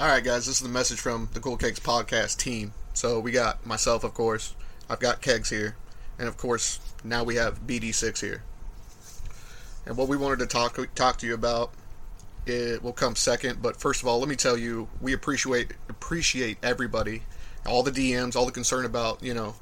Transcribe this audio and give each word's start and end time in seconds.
All 0.00 0.06
right, 0.06 0.24
guys, 0.24 0.46
this 0.46 0.56
is 0.56 0.62
the 0.62 0.70
message 0.70 0.98
from 0.98 1.28
the 1.34 1.40
Cool 1.40 1.58
Kegs 1.58 1.78
podcast 1.78 2.38
team. 2.38 2.72
So 2.94 3.20
we 3.20 3.32
got 3.32 3.66
myself, 3.66 4.02
of 4.02 4.14
course. 4.14 4.54
I've 4.88 4.98
got 4.98 5.20
Kegs 5.20 5.50
here, 5.50 5.76
and 6.18 6.26
of 6.26 6.38
course, 6.38 6.80
now 7.04 7.22
we 7.22 7.34
have 7.34 7.66
BD6 7.66 8.18
here. 8.18 8.42
And 9.84 9.98
what 9.98 10.08
we 10.08 10.16
wanted 10.16 10.38
to 10.38 10.46
talk 10.46 10.78
talk 10.94 11.18
to 11.18 11.26
you 11.26 11.34
about 11.34 11.72
it 12.46 12.82
will 12.82 12.94
come 12.94 13.14
second. 13.14 13.60
But 13.60 13.78
first 13.78 14.00
of 14.00 14.08
all, 14.08 14.18
let 14.18 14.28
me 14.30 14.36
tell 14.36 14.56
you, 14.56 14.88
we 15.02 15.12
appreciate 15.12 15.74
appreciate 15.90 16.56
everybody, 16.62 17.24
all 17.66 17.82
the 17.82 17.90
DMs, 17.90 18.36
all 18.36 18.46
the 18.46 18.52
concern 18.52 18.86
about 18.86 19.22
you 19.22 19.34
know 19.34 19.56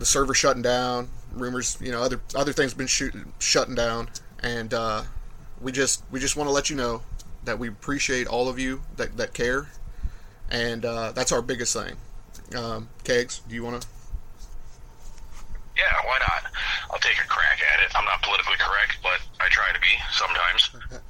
the 0.00 0.04
server 0.04 0.34
shutting 0.34 0.62
down, 0.62 1.10
rumors, 1.32 1.78
you 1.80 1.92
know, 1.92 2.02
other 2.02 2.20
other 2.34 2.52
things 2.52 2.74
been 2.74 2.88
shooting 2.88 3.32
shutting 3.38 3.76
down, 3.76 4.08
and 4.40 4.74
uh, 4.74 5.04
we 5.60 5.70
just 5.70 6.02
we 6.10 6.18
just 6.18 6.34
want 6.34 6.48
to 6.48 6.52
let 6.52 6.68
you 6.68 6.74
know 6.74 7.02
that 7.44 7.58
we 7.58 7.68
appreciate 7.68 8.26
all 8.26 8.48
of 8.48 8.58
you 8.58 8.82
that, 8.96 9.16
that 9.16 9.34
care, 9.34 9.68
and 10.50 10.84
uh, 10.84 11.12
that's 11.12 11.32
our 11.32 11.42
biggest 11.42 11.74
thing. 11.74 11.96
Um, 12.56 12.88
Kegs, 13.04 13.40
do 13.48 13.54
you 13.54 13.64
want 13.64 13.82
to? 13.82 13.88
Yeah, 15.76 15.88
why 16.04 16.18
not? 16.20 16.52
I'll 16.90 17.00
take 17.00 17.16
a 17.16 17.26
crack 17.26 17.60
at 17.64 17.80
it. 17.84 17.92
I'm 17.96 18.04
not 18.04 18.22
politically 18.22 18.60
correct, 18.60 18.98
but 19.02 19.20
I 19.40 19.48
try 19.48 19.72
to 19.72 19.80
be 19.80 19.94
sometimes. 20.12 20.70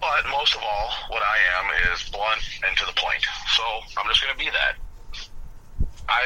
but 0.00 0.22
most 0.30 0.54
of 0.54 0.62
all, 0.62 0.86
what 1.10 1.22
I 1.22 1.36
am 1.58 1.66
is 1.92 2.08
blunt 2.10 2.42
and 2.66 2.76
to 2.78 2.86
the 2.86 2.94
point. 2.94 3.26
So 3.58 3.64
I'm 3.98 4.06
just 4.06 4.22
going 4.22 4.32
to 4.32 4.38
be 4.38 4.50
that. 4.50 4.78
I 6.08 6.22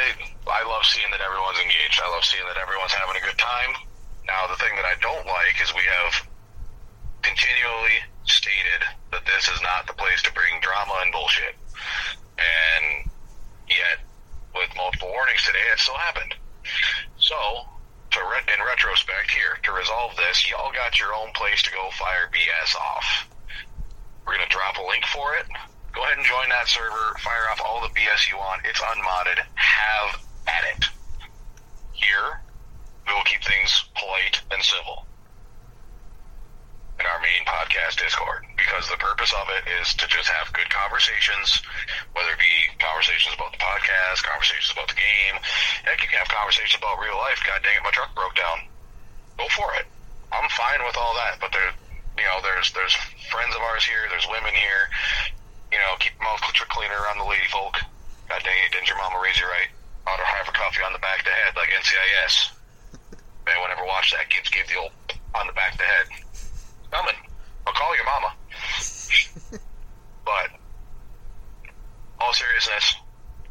I 0.49 0.63
love 0.69 0.85
seeing 0.85 1.09
that 1.11 1.21
everyone's 1.21 1.61
engaged. 1.61 2.01
I 2.03 2.09
love 2.11 2.25
seeing 2.25 2.45
that 2.49 2.57
everyone's 2.57 2.93
having 2.93 3.17
a 3.17 3.25
good 3.25 3.39
time. 3.39 3.73
Now, 4.27 4.47
the 4.51 4.57
thing 4.59 4.75
that 4.75 4.85
I 4.85 4.99
don't 5.01 5.27
like 5.27 5.63
is 5.63 5.71
we 5.75 5.87
have 5.87 6.26
this 9.47 9.55
is 9.55 9.63
not 9.63 9.87
the 9.87 9.95
place 9.95 10.23
to 10.23 10.33
bring 10.35 10.59
drama 10.61 10.99
and 11.03 11.13
bullshit. 11.13 11.55
And 12.35 13.07
yet, 13.71 14.03
with 14.55 14.75
multiple 14.75 15.09
warnings 15.15 15.47
today, 15.47 15.63
it 15.73 15.79
still 15.79 15.99
happened. 16.03 16.35
So, 17.19 17.39
to 18.11 18.21
re- 18.27 18.51
in 18.51 18.59
retrospect, 18.67 19.31
here 19.31 19.59
to 19.63 19.71
resolve 19.71 20.17
this, 20.17 20.51
y'all 20.51 20.75
got 20.75 20.99
your 20.99 21.15
own 21.15 21.31
place 21.35 21.63
to 21.63 21.71
go 21.71 21.91
fire 21.95 22.27
BS 22.35 22.75
off. 22.75 23.31
We're 24.27 24.35
gonna 24.35 24.51
drop 24.51 24.79
a 24.79 24.87
link 24.91 25.07
for 25.07 25.39
it. 25.39 25.47
Go 25.95 26.03
ahead 26.03 26.19
and 26.19 26.27
join 26.27 26.49
that 26.51 26.67
server. 26.67 27.15
Fire 27.23 27.47
off 27.53 27.63
all 27.63 27.87
the 27.87 27.95
BS 27.95 28.29
you 28.29 28.37
want. 28.37 28.67
It's 28.67 28.83
unmodded. 28.83 29.39
Have 29.55 30.27
at 30.51 30.65
it. 30.75 30.85
Here, 31.93 32.43
we 33.07 33.15
will 33.15 33.23
keep 33.23 33.45
things 33.45 33.71
polite 33.95 34.43
and 34.51 34.63
civil 34.63 35.07
in 36.99 37.07
our 37.07 37.21
main 37.23 37.47
podcast 37.47 38.03
Discord 38.03 38.46
because 38.67 38.91
the 38.91 38.99
purpose 38.99 39.31
of 39.31 39.47
it 39.55 39.63
is 39.79 39.95
to 39.95 40.11
just 40.11 40.27
have 40.27 40.51
good 40.51 40.67
conversations, 40.75 41.63
whether 42.19 42.35
it 42.35 42.43
be 42.43 42.75
conversations 42.83 43.31
about 43.39 43.55
the 43.55 43.63
podcast, 43.63 44.27
conversations 44.27 44.75
about 44.75 44.91
the 44.91 44.99
game. 44.99 45.39
Heck, 45.87 46.03
you 46.03 46.11
can 46.11 46.19
have 46.19 46.27
conversations 46.27 46.75
about 46.75 46.99
real 46.99 47.15
life. 47.15 47.39
God 47.47 47.63
dang 47.63 47.79
it, 47.79 47.87
my 47.87 47.95
truck 47.95 48.11
broke 48.19 48.35
down. 48.35 48.67
Go 49.39 49.47
for 49.55 49.71
it. 49.79 49.87
I'm 50.35 50.51
fine 50.51 50.83
with 50.83 50.99
all 50.99 51.15
that, 51.15 51.39
but 51.39 51.55
there, 51.55 51.71
you 52.19 52.27
know, 52.27 52.43
there's 52.43 52.75
there's 52.75 52.95
friends 53.31 53.55
of 53.55 53.63
ours 53.63 53.87
here. 53.87 54.11
There's 54.11 54.27
women 54.27 54.51
here. 54.51 54.91
You 55.71 55.79
know, 55.79 55.95
keep 56.03 56.19
your 56.19 56.27
mouth 56.27 56.43
cleaner 56.75 56.99
around 57.07 57.23
the 57.23 57.31
lady 57.31 57.47
folk. 57.49 57.79
God 58.27 58.43
dang 58.43 58.59
it, 58.67 58.75
didn't 58.75 58.91
your 58.91 58.99
mama 58.99 59.23
raise 59.23 59.39
you 59.39 59.47
right? 59.47 59.71
Ought 60.11 60.19
to 60.19 60.27
have 60.27 60.51
a 60.51 60.55
coffee 60.55 60.83
on 60.83 60.93
the 60.93 61.03
back 61.03 61.23
of 61.23 61.27
the 61.31 61.37
head 61.39 61.55
like 61.55 61.71
NCIS. 61.71 62.35
Anyone 63.51 63.71
ever 63.71 63.87
watched 63.87 64.13
that? 64.19 64.27
Gibbs 64.27 64.51
gave 64.51 64.67
the 64.67 64.83
old 64.83 64.91
on 65.39 65.47
the 65.47 65.55
back 65.55 65.73
of 65.73 65.79
the 65.79 65.87
head 65.87 66.07
coming. 66.91 67.19
I'll 67.67 67.75
call 67.75 67.95
your 67.95 68.07
mama. 68.07 68.31
but 70.25 70.49
all 72.21 72.33
seriousness, 72.33 72.95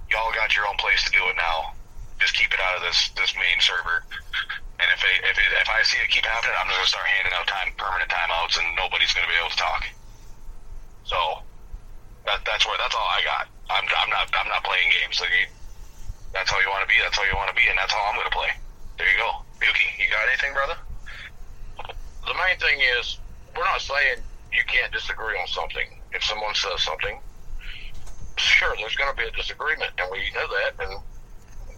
y'all 0.10 0.32
got 0.34 0.56
your 0.56 0.68
own 0.68 0.78
place 0.78 1.04
to 1.06 1.12
do 1.12 1.24
it 1.28 1.36
now. 1.36 1.74
Just 2.20 2.34
keep 2.36 2.52
it 2.54 2.60
out 2.64 2.78
of 2.78 2.82
this 2.84 3.10
this 3.20 3.36
main 3.36 3.60
server. 3.60 4.04
And 4.80 4.88
if 4.92 5.04
it, 5.04 5.18
if 5.24 5.38
it, 5.38 5.50
if 5.62 5.70
I 5.70 5.84
see 5.84 6.00
it 6.00 6.10
keep 6.10 6.26
I'm 6.86 6.94
gonna 6.94 7.02
start 7.02 7.18
handing 7.18 7.34
out 7.34 7.48
time 7.50 7.74
permanent 7.82 8.14
timeouts, 8.14 8.62
and 8.62 8.70
nobody's 8.78 9.10
gonna 9.10 9.26
be 9.26 9.34
able 9.42 9.50
to 9.50 9.58
talk. 9.58 9.90
So 11.02 11.18
that 12.30 12.46
that's 12.46 12.62
where 12.62 12.78
that's 12.78 12.94
all 12.94 13.10
I 13.10 13.26
got. 13.26 13.50
I'm 13.74 13.90
I'm 13.90 14.10
not 14.14 14.30
I'm 14.38 14.46
not 14.46 14.62
playing 14.62 14.94
games. 14.94 15.18
Like 15.18 15.34
you, 15.34 15.50
that's 16.30 16.54
how 16.54 16.62
you 16.62 16.70
want 16.70 16.86
to 16.86 16.92
be. 16.94 17.02
That's 17.02 17.18
how 17.18 17.26
you 17.26 17.34
want 17.34 17.50
to 17.50 17.58
be, 17.58 17.66
and 17.66 17.74
that's 17.74 17.90
how 17.90 18.06
I'm 18.06 18.14
gonna 18.22 18.30
play. 18.30 18.54
There 19.02 19.10
you 19.10 19.18
go, 19.18 19.34
Yuki. 19.66 19.98
You 19.98 20.06
got 20.14 20.30
anything, 20.30 20.54
brother? 20.54 20.78
The 22.30 22.38
main 22.38 22.54
thing 22.62 22.78
is 23.02 23.18
we're 23.58 23.66
not 23.66 23.82
saying 23.82 24.22
you 24.54 24.62
can't 24.70 24.94
disagree 24.94 25.42
on 25.42 25.50
something. 25.50 25.90
If 26.14 26.22
someone 26.22 26.54
says 26.54 26.86
something, 26.86 27.18
sure, 28.38 28.78
there's 28.78 28.94
going 28.94 29.10
to 29.10 29.18
be 29.18 29.26
a 29.26 29.34
disagreement, 29.34 29.90
and 29.98 30.06
we 30.14 30.22
know 30.38 30.46
that, 30.46 30.86
and 30.86 31.02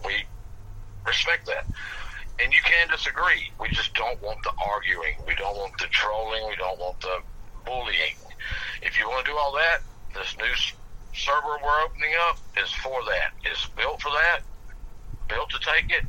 we 0.03 0.27
respect 1.07 1.47
that. 1.47 1.63
And 2.39 2.53
you 2.53 2.61
can 2.61 2.87
disagree. 2.89 3.49
We 3.59 3.69
just 3.69 3.95
don't 3.95 4.21
want 4.21 4.37
the 4.43 4.51
arguing. 4.67 5.15
We 5.25 5.35
don't 5.35 5.55
want 5.55 5.77
the 5.77 5.87
trolling. 5.87 6.47
We 6.47 6.55
don't 6.55 6.79
want 6.79 6.99
the 7.01 7.19
bullying. 7.65 8.15
If 8.81 8.99
you 8.99 9.07
want 9.07 9.25
to 9.25 9.31
do 9.31 9.37
all 9.37 9.53
that, 9.53 9.81
this 10.13 10.35
new 10.37 10.53
server 11.13 11.57
we're 11.63 11.81
opening 11.81 12.13
up 12.29 12.37
is 12.61 12.71
for 12.71 13.03
that. 13.05 13.33
It's 13.43 13.65
built 13.75 14.01
for 14.01 14.11
that, 14.11 14.41
built 15.27 15.49
to 15.49 15.59
take 15.59 15.91
it. 15.91 16.05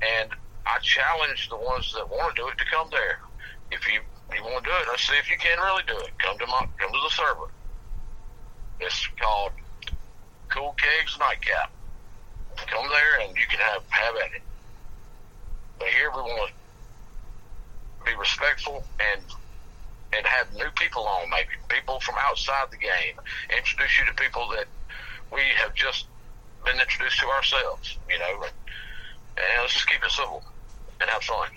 And 0.00 0.30
I 0.66 0.78
challenge 0.78 1.48
the 1.48 1.56
ones 1.56 1.92
that 1.94 2.08
want 2.08 2.34
to 2.34 2.42
do 2.42 2.48
it 2.48 2.58
to 2.58 2.64
come 2.70 2.88
there. 2.90 3.20
If 3.70 3.86
you 3.88 4.00
you 4.34 4.42
want 4.44 4.64
to 4.64 4.70
do 4.70 4.76
it, 4.76 4.86
let's 4.88 5.06
see 5.06 5.14
if 5.18 5.30
you 5.30 5.36
can 5.36 5.58
really 5.58 5.82
do 5.86 5.98
it. 5.98 6.10
Come 6.18 6.38
to 6.38 6.46
my 6.46 6.66
come 6.78 6.92
to 6.92 7.00
the 7.02 7.10
server. 7.10 7.50
It's 8.80 9.06
called 9.20 9.52
Cool 10.48 10.74
Kegs 10.78 11.18
Nightcap. 11.18 11.70
Come 12.56 12.88
there 12.88 13.26
and 13.26 13.36
you 13.36 13.46
can 13.48 13.60
have 13.60 13.82
have 13.88 14.16
at 14.16 14.32
it. 14.36 14.42
But 15.78 15.88
here 15.88 16.10
we 16.10 16.22
want 16.22 16.50
to 16.50 16.61
respectful 18.42 18.84
and 19.00 19.22
and 20.14 20.26
have 20.26 20.52
new 20.54 20.68
people 20.76 21.06
on, 21.06 21.30
maybe 21.30 21.48
people 21.68 21.98
from 22.00 22.16
outside 22.20 22.66
the 22.70 22.76
game. 22.76 23.16
Introduce 23.56 23.98
you 23.98 24.04
to 24.04 24.12
people 24.12 24.46
that 24.50 24.66
we 25.32 25.40
have 25.56 25.74
just 25.74 26.06
been 26.66 26.78
introduced 26.78 27.18
to 27.20 27.26
ourselves. 27.28 27.96
You 28.10 28.18
know, 28.18 28.44
and 28.44 29.44
let's 29.60 29.72
just 29.72 29.88
keep 29.88 30.04
it 30.04 30.10
civil 30.10 30.42
and 31.00 31.08
have 31.08 31.22
fun. 31.22 31.48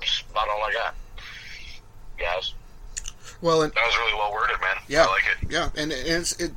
That's 0.00 0.22
about 0.30 0.48
all 0.48 0.62
I 0.64 0.72
got 0.72 0.94
guys. 2.18 2.52
Well, 3.40 3.62
and, 3.62 3.72
that 3.72 3.84
was 3.84 3.96
really 3.96 4.14
well 4.14 4.32
worded, 4.32 4.60
man. 4.60 4.76
Yeah, 4.86 5.04
I 5.04 5.06
like 5.06 5.22
it. 5.40 5.50
Yeah, 5.50 5.70
and, 5.76 5.92
and 5.92 6.06
it's 6.06 6.32
it. 6.38 6.52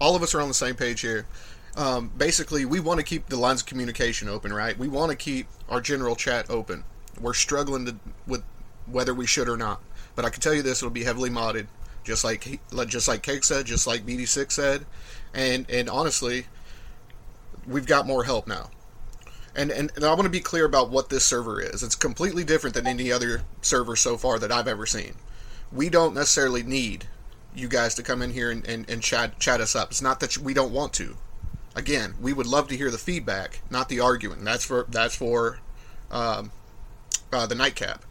All 0.00 0.14
of 0.14 0.22
us 0.22 0.34
are 0.34 0.40
on 0.40 0.48
the 0.48 0.54
same 0.54 0.74
page 0.74 1.00
here. 1.00 1.26
Um, 1.76 2.10
basically, 2.16 2.64
we 2.64 2.80
want 2.80 3.00
to 3.00 3.04
keep 3.04 3.28
the 3.28 3.36
lines 3.36 3.62
of 3.62 3.66
communication 3.66 4.28
open, 4.28 4.52
right? 4.52 4.78
We 4.78 4.88
want 4.88 5.10
to 5.10 5.16
keep 5.16 5.46
our 5.68 5.80
general 5.80 6.14
chat 6.14 6.50
open. 6.50 6.84
We're 7.20 7.34
struggling 7.34 7.86
to, 7.86 7.96
with 8.26 8.42
whether 8.86 9.14
we 9.14 9.26
should 9.26 9.48
or 9.48 9.56
not. 9.56 9.80
But 10.14 10.24
I 10.24 10.30
can 10.30 10.40
tell 10.40 10.54
you 10.54 10.62
this: 10.62 10.82
it'll 10.82 10.90
be 10.90 11.04
heavily 11.04 11.30
modded, 11.30 11.66
just 12.04 12.24
like 12.24 12.60
just 12.86 13.08
like 13.08 13.22
Cake 13.22 13.44
said, 13.44 13.66
just 13.66 13.86
like 13.86 14.06
BD6 14.06 14.52
said, 14.52 14.86
and 15.34 15.68
and 15.70 15.88
honestly, 15.88 16.46
we've 17.66 17.86
got 17.86 18.06
more 18.06 18.24
help 18.24 18.46
now. 18.46 18.70
And, 19.54 19.70
and, 19.70 19.92
and 19.96 20.04
I 20.04 20.08
want 20.08 20.22
to 20.22 20.30
be 20.30 20.40
clear 20.40 20.64
about 20.64 20.90
what 20.90 21.10
this 21.10 21.24
server 21.24 21.60
is. 21.60 21.82
It's 21.82 21.94
completely 21.94 22.42
different 22.42 22.74
than 22.74 22.86
any 22.86 23.12
other 23.12 23.42
server 23.60 23.96
so 23.96 24.16
far 24.16 24.38
that 24.38 24.50
I've 24.50 24.68
ever 24.68 24.86
seen. 24.86 25.14
We 25.70 25.90
don't 25.90 26.14
necessarily 26.14 26.62
need 26.62 27.06
you 27.54 27.68
guys 27.68 27.94
to 27.96 28.02
come 28.02 28.22
in 28.22 28.30
here 28.30 28.50
and, 28.50 28.66
and, 28.66 28.88
and 28.88 29.02
chat, 29.02 29.38
chat 29.38 29.60
us 29.60 29.76
up. 29.76 29.90
It's 29.90 30.00
not 30.00 30.20
that 30.20 30.38
we 30.38 30.54
don't 30.54 30.72
want 30.72 30.94
to. 30.94 31.16
Again, 31.74 32.14
we 32.20 32.32
would 32.32 32.46
love 32.46 32.68
to 32.68 32.76
hear 32.76 32.90
the 32.90 32.98
feedback, 32.98 33.60
not 33.70 33.88
the 33.88 34.00
arguing. 34.00 34.44
That's 34.44 34.64
for 34.64 34.86
that's 34.90 35.16
for 35.16 35.58
um, 36.10 36.52
uh, 37.32 37.46
the 37.46 37.54
nightcap. 37.54 38.04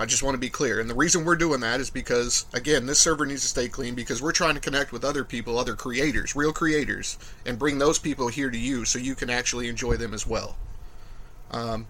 I 0.00 0.06
just 0.06 0.22
want 0.22 0.34
to 0.34 0.40
be 0.40 0.48
clear. 0.48 0.80
And 0.80 0.88
the 0.88 0.94
reason 0.94 1.26
we're 1.26 1.36
doing 1.36 1.60
that 1.60 1.78
is 1.78 1.90
because, 1.90 2.46
again, 2.54 2.86
this 2.86 2.98
server 2.98 3.26
needs 3.26 3.42
to 3.42 3.48
stay 3.48 3.68
clean 3.68 3.94
because 3.94 4.22
we're 4.22 4.32
trying 4.32 4.54
to 4.54 4.60
connect 4.60 4.92
with 4.92 5.04
other 5.04 5.24
people, 5.24 5.58
other 5.58 5.74
creators, 5.74 6.34
real 6.34 6.54
creators, 6.54 7.18
and 7.44 7.58
bring 7.58 7.76
those 7.76 7.98
people 7.98 8.28
here 8.28 8.48
to 8.48 8.56
you 8.56 8.86
so 8.86 8.98
you 8.98 9.14
can 9.14 9.28
actually 9.28 9.68
enjoy 9.68 9.98
them 9.98 10.14
as 10.14 10.26
well. 10.26 10.56
Um, 11.50 11.86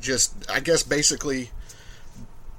just, 0.00 0.48
I 0.48 0.60
guess, 0.60 0.84
basically, 0.84 1.50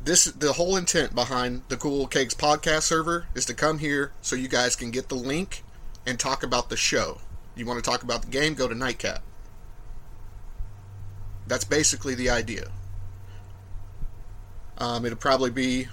this 0.04 0.26
the 0.26 0.52
whole 0.54 0.76
intent 0.76 1.16
behind 1.16 1.62
the 1.70 1.78
Cool 1.78 2.06
Kegs 2.08 2.34
podcast 2.34 2.82
server 2.82 3.28
is 3.34 3.46
to 3.46 3.54
come 3.54 3.78
here 3.78 4.12
so 4.22 4.36
you 4.36 4.50
guys 4.50 4.76
can 4.76 4.92
get 4.92 5.08
the 5.08 5.16
link 5.16 5.64
and 6.06 6.20
talk 6.20 6.44
about 6.44 6.70
the 6.70 6.76
show. 6.76 7.20
You 7.56 7.66
want 7.66 7.82
to 7.82 7.90
talk 7.90 8.04
about 8.04 8.24
the 8.24 8.32
game? 8.32 8.56
Go 8.56 8.68
to 8.68 8.76
Nightcap. 8.76 9.24
That's 11.48 11.64
basically 11.64 12.16
the 12.16 12.30
idea. 12.30 12.72
Um, 14.82 15.06
it'll 15.06 15.16
probably 15.16 15.52
be, 15.52 15.88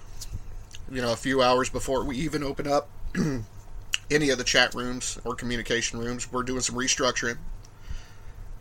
you 0.91 1.03
know, 1.03 1.13
a 1.13 1.17
few 1.17 1.43
hours 1.43 1.69
before 1.69 2.05
we 2.05 2.17
even 2.17 2.43
open 2.43 2.67
up 2.67 2.89
any 4.11 4.31
of 4.31 4.39
the 4.39 4.45
chat 4.45 4.75
rooms 4.75 5.19
or 5.27 5.35
communication 5.35 5.99
rooms. 5.99 6.33
We're 6.33 6.43
doing 6.43 6.63
some 6.63 6.75
restructuring, 6.75 7.37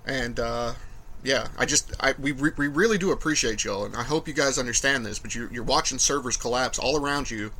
and 0.05 0.37
uh, 0.37 0.73
yeah, 1.23 1.47
I 1.57 1.65
just 1.65 1.93
I 2.01 2.13
we, 2.19 2.33
we 2.33 2.67
really 2.67 2.97
do 2.97 3.13
appreciate 3.13 3.63
y'all, 3.63 3.85
and 3.85 3.95
I 3.95 4.03
hope 4.03 4.27
you 4.27 4.33
guys 4.33 4.57
understand 4.57 5.05
this. 5.05 5.17
But 5.17 5.33
you, 5.33 5.47
you're 5.49 5.63
watching 5.63 5.97
servers 5.97 6.35
collapse 6.35 6.77
all 6.77 6.97
around 6.97 7.31
you, 7.31 7.53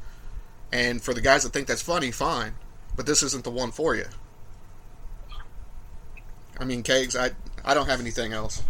And 0.69 1.01
for 1.01 1.13
the 1.13 1.21
guys 1.21 1.43
that 1.43 1.53
think 1.53 1.67
that's 1.67 1.81
funny, 1.81 2.11
fine. 2.11 2.55
But 2.97 3.05
this 3.05 3.23
isn't 3.23 3.45
the 3.45 3.51
one 3.51 3.71
for 3.71 3.95
you. 3.95 4.07
I 6.59 6.65
mean, 6.65 6.83
Kegs, 6.83 7.15
I 7.15 7.31
I 7.63 7.73
don't 7.73 7.87
have 7.87 8.01
anything 8.01 8.33
else. 8.33 8.61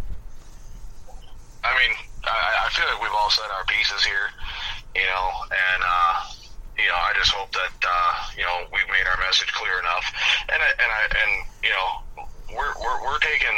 I 2.28 2.68
I, 2.68 2.70
feel 2.76 2.86
like 2.92 3.02
we've 3.02 3.16
all 3.16 3.32
said 3.32 3.48
our 3.52 3.66
pieces 3.66 4.04
here, 4.04 4.30
you 4.96 5.08
know, 5.08 5.26
and 5.48 5.82
uh, 5.82 6.14
you 6.78 6.88
know, 6.88 7.00
I 7.00 7.12
just 7.16 7.32
hope 7.32 7.52
that 7.56 7.76
uh, 7.82 8.12
you 8.36 8.44
know 8.44 8.68
we've 8.72 8.88
made 8.92 9.08
our 9.08 9.20
message 9.24 9.52
clear 9.56 9.80
enough, 9.80 10.06
and 10.52 10.60
I, 10.60 10.70
and 10.78 10.90
I 10.92 11.02
and 11.10 11.32
you 11.64 11.74
know, 11.74 11.90
we're 12.54 12.74
we're 12.78 13.00
we're 13.04 13.22
taking 13.24 13.58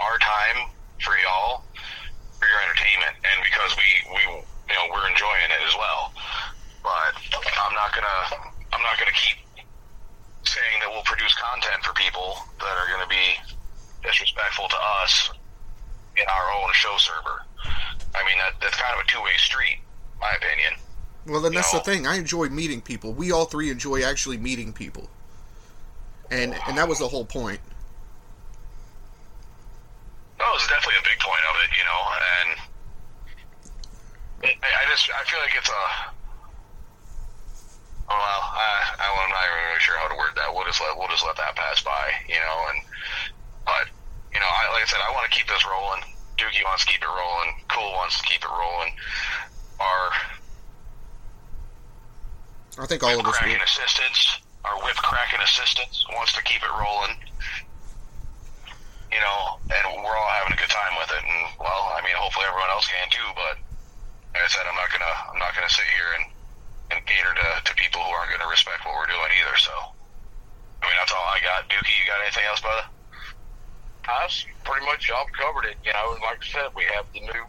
our 0.00 0.18
time 0.18 0.68
for 1.00 1.16
y'all 1.18 1.64
for 2.38 2.46
your 2.50 2.60
entertainment, 2.68 3.14
and 3.24 3.38
because 3.46 3.72
we 3.78 3.88
we 4.12 4.22
you 4.42 4.76
know 4.76 4.86
we're 4.92 5.08
enjoying 5.08 5.48
it 5.48 5.62
as 5.64 5.74
well. 5.78 6.12
But 6.84 7.16
I'm 7.32 7.74
not 7.74 7.96
gonna 7.96 8.52
I'm 8.76 8.82
not 8.84 9.00
gonna 9.00 9.16
keep 9.16 9.40
saying 10.44 10.76
that 10.84 10.92
we'll 10.92 11.06
produce 11.08 11.32
content 11.32 11.80
for 11.80 11.96
people 11.96 12.36
that 12.60 12.76
are 12.76 12.88
gonna 12.92 13.08
be 13.08 13.40
disrespectful 14.04 14.68
to 14.68 14.78
us 15.00 15.32
in 16.20 16.26
our 16.28 16.46
own 16.60 16.68
show 16.76 16.96
server. 17.00 17.42
I 18.14 18.20
mean 18.28 18.38
that 18.38 18.60
that's 18.60 18.76
kind 18.76 18.92
of 18.92 19.00
a 19.00 19.08
two 19.08 19.22
way 19.24 19.34
street, 19.40 19.80
my 20.20 20.36
opinion. 20.36 20.76
Well, 21.26 21.40
then 21.40 21.52
that's 21.54 21.72
No. 21.72 21.78
the 21.78 21.84
thing. 21.84 22.06
I 22.06 22.16
enjoy 22.16 22.48
meeting 22.50 22.82
people. 22.82 23.12
We 23.12 23.32
all 23.32 23.46
three 23.46 23.70
enjoy 23.70 24.02
actually 24.04 24.36
meeting 24.36 24.72
people, 24.72 25.08
and 26.30 26.54
and 26.66 26.76
that 26.76 26.86
was 26.88 26.98
the 26.98 27.08
whole 27.08 27.24
point. 27.24 27.60
That 30.38 30.50
was 30.52 30.66
definitely 30.68 31.00
a 31.00 31.08
big 31.08 31.18
point 31.20 31.40
of 31.48 31.56
it, 31.64 31.70
you 31.78 31.84
know, 31.88 32.00
and 32.20 32.48
I, 34.62 34.68
I 34.68 34.90
just 34.90 35.08
I 35.08 35.24
feel 35.24 35.40
like 35.40 35.54
it's 35.56 35.68
a 35.70 35.84
oh 38.12 38.18
well, 38.20 38.42
I, 38.52 38.68
I 39.00 39.06
I'm 39.08 39.30
not 39.30 39.44
even 39.48 39.64
really 39.72 39.80
sure 39.80 39.96
how 39.96 40.08
to 40.08 40.16
word 40.20 40.36
that. 40.36 40.52
We'll 40.52 40.66
just 40.68 40.80
let 40.80 40.92
we'll 40.98 41.08
just 41.08 41.24
let 41.24 41.36
that 41.40 41.56
pass 41.56 41.80
by, 41.82 42.12
you 42.28 42.36
know, 42.36 42.56
and 42.68 42.78
but 43.64 43.88
you 44.34 44.40
know, 44.40 44.50
I, 44.50 44.68
like 44.76 44.82
I 44.82 44.86
said, 44.86 45.00
I 45.00 45.12
want 45.14 45.24
to 45.24 45.32
keep 45.32 45.48
this 45.48 45.64
rolling. 45.64 46.02
Doogie 46.36 46.64
wants 46.68 46.84
to 46.84 46.92
keep 46.92 47.00
it 47.00 47.08
rolling. 47.08 47.54
Cool 47.72 47.92
wants 47.96 48.20
to 48.20 48.26
keep 48.28 48.42
it 48.44 48.50
rolling. 48.50 48.92
Our 49.80 50.10
I 52.78 52.86
think 52.86 53.02
all 53.02 53.14
of 53.14 53.26
whip 53.26 53.28
us 53.28 53.36
cracking 53.38 53.58
will. 53.58 53.64
assistants, 53.64 54.20
our 54.64 54.76
whip 54.82 54.96
cracking 54.96 55.40
assistants 55.42 56.04
wants 56.12 56.32
to 56.34 56.42
keep 56.42 56.62
it 56.62 56.72
rolling. 56.74 57.16
You 59.12 59.20
know, 59.22 59.40
and 59.70 60.02
we're 60.02 60.16
all 60.18 60.32
having 60.42 60.54
a 60.54 60.60
good 60.60 60.72
time 60.74 60.94
with 60.98 61.10
it. 61.14 61.22
And 61.22 61.42
well, 61.60 61.94
I 61.94 62.02
mean, 62.02 62.16
hopefully 62.18 62.46
everyone 62.50 62.70
else 62.74 62.88
can 62.90 63.06
too. 63.14 63.28
But 63.38 63.56
like 64.34 64.44
I 64.46 64.50
said, 64.50 64.66
I'm 64.66 64.74
not 64.78 64.90
gonna, 64.90 65.14
I'm 65.30 65.38
not 65.38 65.54
gonna 65.54 65.70
sit 65.70 65.86
here 65.94 66.10
and 66.18 66.24
and 66.90 67.00
cater 67.06 67.32
to, 67.34 67.48
to 67.64 67.72
people 67.78 68.02
who 68.02 68.10
aren't 68.12 68.32
gonna 68.34 68.50
respect 68.50 68.82
what 68.84 68.94
we're 68.98 69.10
doing 69.10 69.32
either. 69.38 69.56
So, 69.58 69.74
I 70.82 70.90
mean, 70.90 70.98
that's 70.98 71.14
all 71.14 71.28
I 71.30 71.40
got. 71.42 71.66
Dookie, 71.70 71.94
you 71.94 72.04
got 72.10 72.22
anything 72.26 72.46
else, 72.50 72.60
brother? 72.62 72.86
Us, 74.24 74.44
pretty 74.64 74.84
much 74.86 75.08
y'all 75.08 75.26
covered 75.38 75.64
it. 75.70 75.78
You 75.84 75.92
know, 75.94 76.14
and 76.14 76.22
like 76.22 76.40
I 76.42 76.46
said, 76.48 76.68
we 76.76 76.84
have 76.94 77.06
the 77.14 77.20
new 77.22 77.44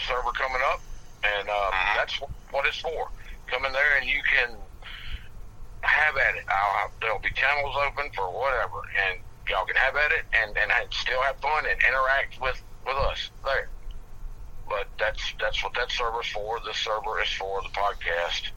server 0.00 0.32
coming 0.38 0.62
up, 0.72 0.80
and 1.24 1.48
um, 1.50 1.72
Mhm. 1.74 1.94
that's 1.96 2.14
what 2.50 2.66
it's 2.66 2.80
for. 2.80 3.10
Come 3.50 3.64
in 3.64 3.72
there 3.72 3.96
and 4.00 4.08
you 4.08 4.20
can 4.22 4.56
have 5.82 6.16
at 6.16 6.36
it. 6.36 6.44
I'll 6.48 6.78
have, 6.78 6.90
there'll 7.00 7.18
be 7.18 7.30
channels 7.34 7.74
open 7.86 8.10
for 8.14 8.30
whatever, 8.30 8.82
and 9.08 9.20
y'all 9.48 9.66
can 9.66 9.76
have 9.76 9.96
at 9.96 10.12
it 10.12 10.24
and 10.32 10.56
and 10.56 10.70
still 10.90 11.20
have 11.22 11.36
fun 11.40 11.64
and 11.66 11.78
interact 11.88 12.40
with 12.40 12.62
with 12.86 12.96
us 12.96 13.30
there. 13.44 13.68
But 14.68 14.86
that's 14.98 15.34
that's 15.40 15.62
what 15.64 15.74
that 15.74 15.90
server's 15.90 16.28
for. 16.28 16.60
This 16.64 16.76
server 16.76 17.20
is 17.20 17.28
for 17.32 17.60
the 17.62 17.68
podcast 17.70 18.50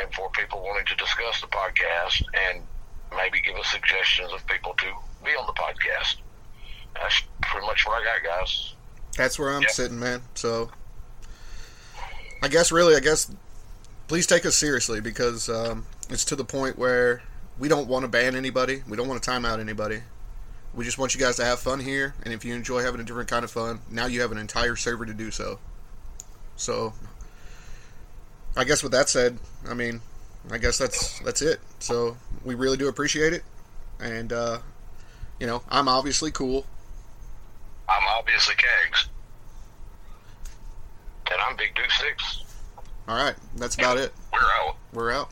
and 0.00 0.12
for 0.14 0.30
people 0.30 0.62
wanting 0.62 0.86
to 0.86 0.96
discuss 0.96 1.40
the 1.40 1.48
podcast 1.48 2.22
and 2.48 2.62
maybe 3.14 3.40
give 3.40 3.56
us 3.56 3.66
suggestions 3.68 4.32
of 4.32 4.46
people 4.46 4.74
to 4.78 4.86
be 5.24 5.30
on 5.32 5.46
the 5.46 5.52
podcast. 5.52 6.16
That's 6.94 7.22
pretty 7.42 7.66
much 7.66 7.86
what 7.86 8.00
I 8.00 8.04
got, 8.04 8.24
guys. 8.24 8.74
That's 9.16 9.38
where 9.38 9.50
I'm 9.50 9.64
sitting, 9.68 9.98
man. 9.98 10.22
So, 10.34 10.70
I 12.42 12.48
guess 12.48 12.72
really, 12.72 12.96
I 12.96 13.00
guess, 13.00 13.30
please 14.12 14.26
take 14.26 14.44
us 14.44 14.54
seriously 14.54 15.00
because 15.00 15.48
um, 15.48 15.86
it's 16.10 16.26
to 16.26 16.36
the 16.36 16.44
point 16.44 16.76
where 16.76 17.22
we 17.58 17.66
don't 17.66 17.88
want 17.88 18.02
to 18.02 18.08
ban 18.08 18.36
anybody. 18.36 18.82
We 18.86 18.94
don't 18.94 19.08
want 19.08 19.22
to 19.22 19.26
time 19.26 19.46
out 19.46 19.58
anybody. 19.58 20.02
We 20.74 20.84
just 20.84 20.98
want 20.98 21.14
you 21.14 21.18
guys 21.18 21.36
to 21.36 21.46
have 21.46 21.60
fun 21.60 21.80
here, 21.80 22.14
and 22.22 22.34
if 22.34 22.44
you 22.44 22.54
enjoy 22.54 22.82
having 22.82 23.00
a 23.00 23.04
different 23.04 23.30
kind 23.30 23.42
of 23.42 23.50
fun, 23.50 23.80
now 23.90 24.04
you 24.04 24.20
have 24.20 24.30
an 24.30 24.36
entire 24.36 24.76
server 24.76 25.06
to 25.06 25.14
do 25.14 25.30
so. 25.30 25.60
So, 26.56 26.92
I 28.54 28.64
guess 28.64 28.82
with 28.82 28.92
that 28.92 29.08
said, 29.08 29.38
I 29.66 29.72
mean, 29.72 30.02
I 30.50 30.58
guess 30.58 30.76
that's 30.76 31.18
that's 31.20 31.40
it. 31.40 31.60
So 31.78 32.18
we 32.44 32.54
really 32.54 32.76
do 32.76 32.88
appreciate 32.88 33.32
it, 33.32 33.44
and 33.98 34.30
uh, 34.30 34.58
you 35.40 35.46
know, 35.46 35.62
I'm 35.70 35.88
obviously 35.88 36.30
cool. 36.30 36.66
I'm 37.88 38.06
obviously 38.18 38.56
kegs. 38.56 39.08
And 41.30 41.40
I'm 41.40 41.56
Big 41.56 41.74
Duke 41.74 41.90
Six. 41.92 42.41
All 43.08 43.16
right, 43.16 43.34
that's 43.56 43.74
about 43.74 43.98
it. 43.98 44.12
We're 44.32 44.38
out. 44.38 44.76
We're 44.92 45.12
out. 45.12 45.30